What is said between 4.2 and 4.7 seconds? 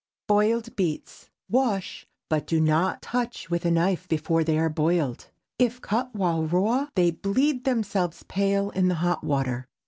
they are